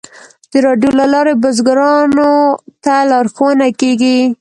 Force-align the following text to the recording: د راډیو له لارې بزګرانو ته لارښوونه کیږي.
د 0.51 0.53
راډیو 0.65 0.91
له 0.99 1.05
لارې 1.13 1.33
بزګرانو 1.41 2.31
ته 2.83 2.93
لارښوونه 3.09 3.67
کیږي. 3.81 4.17